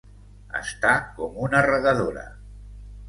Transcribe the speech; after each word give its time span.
Estar 0.59 0.95
com 1.19 1.37
una 1.49 1.63
regadora. 1.67 2.25